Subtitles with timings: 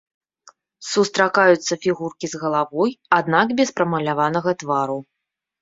[0.91, 4.99] Сустракаюцца фігуркі з галавой, аднак без прамаляванага твару.